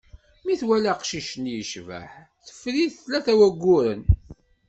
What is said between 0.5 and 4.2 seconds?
twala aqcic-nni, yecbeḥ, teffer-it tlata n wagguren.